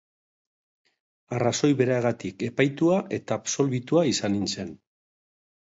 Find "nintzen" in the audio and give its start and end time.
4.39-4.77